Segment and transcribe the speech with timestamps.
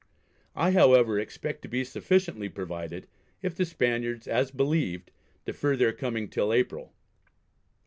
[0.55, 3.05] I, however, expect to be sufficiently provided,
[3.43, 5.11] if the Spaniards, as believed,
[5.45, 6.91] defer their coming till April.